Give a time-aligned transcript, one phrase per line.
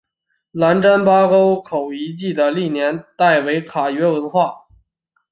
[0.53, 4.65] 兰占巴沟口遗址的历史年代为卡约文化。